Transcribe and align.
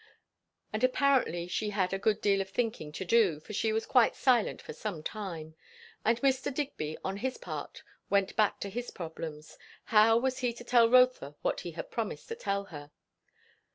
And 0.73 0.83
apparently 0.83 1.47
she 1.47 1.69
had 1.69 1.93
a 1.93 1.99
good 1.99 2.21
deal 2.21 2.41
of 2.41 2.49
thinking 2.49 2.91
to 2.91 3.05
do; 3.05 3.39
for 3.39 3.53
she 3.53 3.71
was 3.71 3.85
quite 3.85 4.15
silent 4.15 4.59
for 4.59 4.73
some 4.73 5.03
time. 5.03 5.53
And 6.03 6.19
Mr. 6.21 6.51
Digby 6.51 6.97
on 7.05 7.17
his 7.17 7.37
part 7.37 7.83
went 8.09 8.35
back 8.35 8.59
to 8.61 8.69
his 8.71 8.89
problem, 8.89 9.39
how 9.83 10.17
was 10.17 10.39
he 10.39 10.53
to 10.53 10.63
tell 10.63 10.89
Rotha 10.89 11.35
what 11.43 11.59
he 11.59 11.73
had 11.73 11.91
promised 11.91 12.29
to 12.29 12.35
tell 12.35 12.63
her? 12.73 12.89